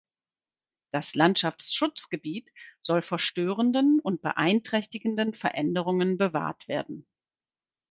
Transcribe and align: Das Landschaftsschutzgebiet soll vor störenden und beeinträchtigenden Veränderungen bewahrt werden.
Das 0.91 1.13
Landschaftsschutzgebiet 1.13 2.49
soll 2.81 3.03
vor 3.03 3.19
störenden 3.19 3.99
und 3.99 4.23
beeinträchtigenden 4.23 5.35
Veränderungen 5.35 6.17
bewahrt 6.17 6.67
werden. 6.67 7.05